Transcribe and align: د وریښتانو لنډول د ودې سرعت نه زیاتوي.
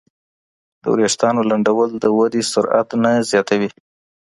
د 0.81 0.83
وریښتانو 0.93 1.41
لنډول 1.51 1.89
د 2.03 2.05
ودې 2.17 2.41
سرعت 2.51 2.89
نه 3.03 3.11
زیاتوي. 3.31 3.69